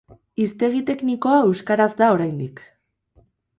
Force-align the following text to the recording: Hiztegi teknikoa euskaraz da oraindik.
Hiztegi 0.43 0.79
teknikoa 0.87 1.35
euskaraz 1.51 1.89
da 2.01 2.09
oraindik. 2.17 2.65